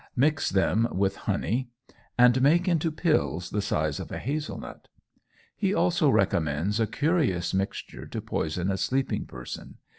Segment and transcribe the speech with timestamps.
[0.15, 1.69] Mix them with honey,
[2.17, 4.87] and make into pills the size of a hazel nut."
[5.55, 9.75] He also recommends a curious mixture to poison a sleeping person.